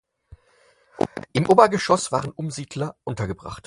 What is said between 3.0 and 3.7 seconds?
untergebracht.